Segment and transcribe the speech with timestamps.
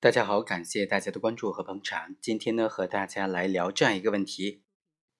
[0.00, 2.14] 大家好，感谢大家的关注和捧场。
[2.20, 4.62] 今天呢，和大家来聊这样一个问题：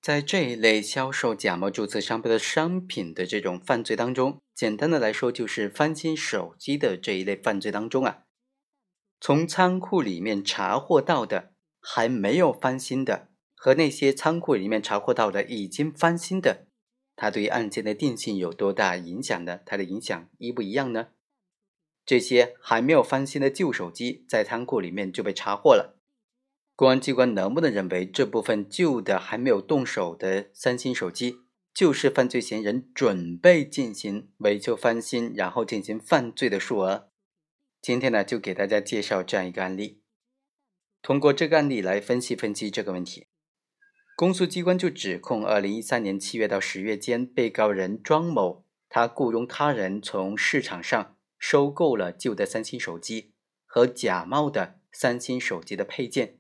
[0.01, 8.23] 在这一类销售假冒注册商标的商品的这种犯罪当中，简单的来说，就是翻新手机的这一类犯罪当中啊，
[9.21, 16.69] 从仓库里面查获到的还没有翻新的，和那些仓库里面查获到的已经翻新的，
[17.17, 19.59] 它对于案件的定性有多大影响呢？
[19.67, 21.09] 它的影响一不一样呢？
[22.09, 25.99] 这些还没有翻新的旧手机在仓库里面就被查获了，
[26.75, 31.41] 公安机关能不能认为这部分旧的还没有动手的三星手机
[31.75, 37.11] 就是犯罪嫌疑人准备进行维修翻新然后进行犯罪的数额？
[37.83, 40.01] 今天呢，就给大家介绍这样一个案例，
[41.03, 43.27] 通过这个案例来分析分析这个问题。
[44.17, 51.17] 公诉机关就指控，二零一三年七月到十月间，被告人庄某他雇佣他人从市场上。
[51.39, 53.33] 收购了旧的三星手机
[53.65, 56.39] 和假冒的三星手机的配件，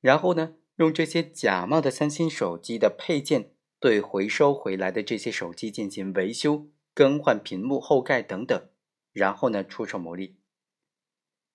[0.00, 8.68] 然后呢，用这些假冒的三星手机的配件对回收回来的这些手机进行维修、更换屏幕、后盖等等，
[9.12, 10.36] 然后呢，出售牟利。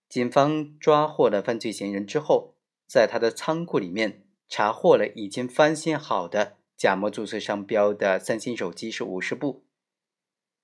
[0.07, 2.55] 警方抓获了犯罪嫌疑人之后，
[2.87, 9.66] 在他的仓库里面查获了已经翻新好的假冒注册商标的三星手机是五十部。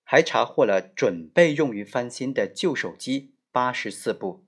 [0.04, 4.46] 还查获了准备用于翻新的旧手机八十四部，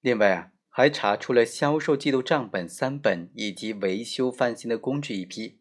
[0.00, 5.60] 另外啊，还查出了销售记录账本三本以及维修翻新的工具一批。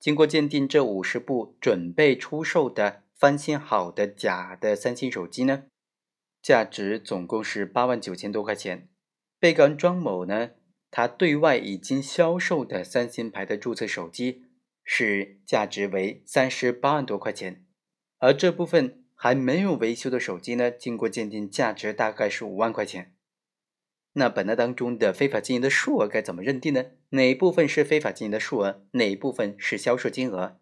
[0.00, 5.64] 经过鉴定，这五十部准备出售的翻新好的假的三星手机呢，
[6.40, 8.88] 价值总共是八万九千多块钱。
[9.40, 10.50] 被告人庄某呢，
[10.90, 14.46] 他对外已经销售的三星牌的注册手机
[14.84, 17.64] 是价值为三十八万多块钱。
[18.18, 23.14] 而这部分还没有维修的手机呢，经过鉴定，价值大概是五万块钱。
[24.14, 26.86] 那本案当中的非法经营的数额该怎么认定呢？
[27.10, 28.84] 哪一部分是非法经营的数额？
[28.92, 30.58] 哪一部分是销售金额？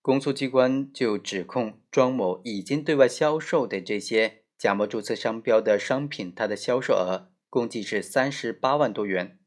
[0.00, 9.38] 公诉机关就指控庄某已经对外销售的这些假冒注册商标的商品，它的销售额共计是三十八万多元。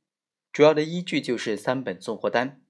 [0.52, 2.62] 主要的依据就是三本送货单。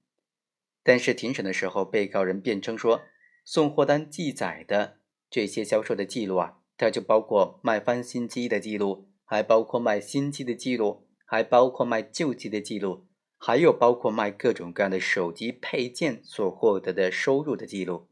[0.84, 3.02] 但是庭审的时候，被告人辩称说。
[3.50, 4.98] 送货单记载的
[5.30, 13.06] 这些销售的记录啊，它就包括卖翻新机的记录，还包括卖新机的记录，还包括卖旧机的记录，
[13.38, 18.08] 还有包括卖各种各样的手机配件所获得的收入的记录。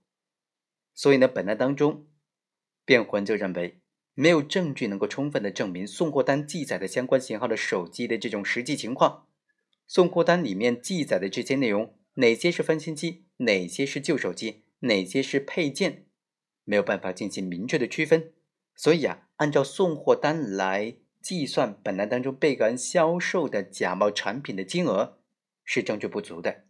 [0.94, 2.06] 所以呢，本案当中，
[2.86, 3.82] 辩护人就认为
[4.14, 9.26] 没有证据能够充分的证明送货单记载的相关型号的手机的这种实际情况。
[9.86, 14.62] 送货单里面记载的这些内容，哪些是翻新机，哪些是旧手机？
[14.81, 16.06] 哪些是配件，
[16.64, 18.32] 没有办法进行明确的区分，
[18.75, 25.19] 所以啊，按照送货单来计算本案当中被告人销售的假冒产品的金额
[25.65, 26.65] 是证据不足的。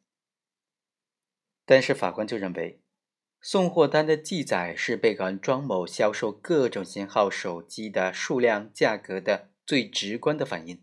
[1.65, 2.81] 但是法官就认为，
[3.41, 10.83] 送货单的记载是被告人庄某销售各种型号手机的数量、价格的最直观的反应。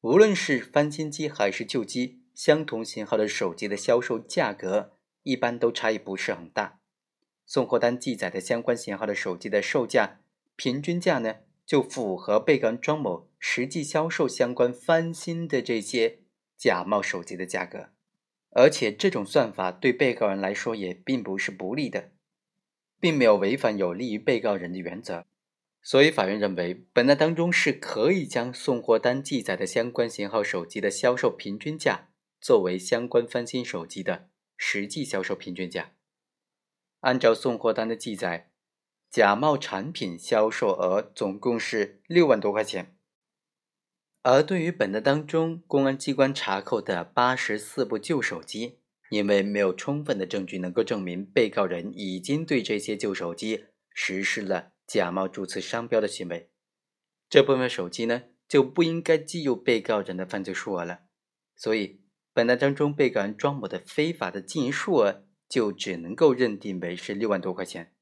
[0.00, 4.98] 无论是翻新机还是旧机，相同型号的手机的销售价格。
[5.22, 6.80] 一般都差异不是很大，
[7.46, 10.20] 送货单记载的相关型号的手机的售价
[10.56, 11.36] 平均价呢，
[11.66, 16.20] 就符合被告人庄某实际销售相关翻新的这些
[16.56, 17.90] 假冒手机的价格，
[18.50, 22.12] 而且这种算法对被告人来说也并不是不利的，
[22.98, 25.26] 并没有违反有利于被告人的原则，
[25.82, 32.08] 所以法院认为本案当中是可以将送货单记载的相关型号手机的销售平均价
[32.40, 34.29] 作为相关翻新手机的。
[34.62, 35.94] 实际销售平均价，
[37.00, 38.52] 按照送货单的记载，
[39.10, 42.94] 假冒产品销售额总共是六万多块钱。
[44.20, 56.50] 而对于本案当中公安机关查扣的八十四部旧手机，因为没有充分的证据能够证明被告人已经对这些旧手机实施了假冒注册商标的行为，
[57.30, 61.04] 这部分手机呢就不应该计入被告人的犯罪数额了，
[61.56, 61.99] 所以。
[62.32, 67.92] 本案当中，被告人庄某的非法的经营数额就只能够认定为是六万多块钱。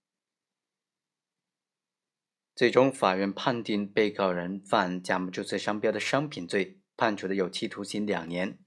[2.54, 8.58] 最终，法院判定被告人犯假冒注册商标的商品罪，判处的有期徒刑两年。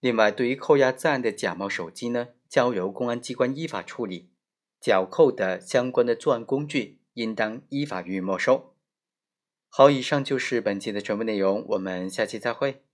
[0.00, 4.30] 另外，对于扣押在案的假冒手机呢，交由公安机关依法处理，
[4.80, 8.74] 缴扣的相关的作案工具应当依法予以没收。
[9.68, 12.85] 好，以上就是本期的全部内容，我们下期再会。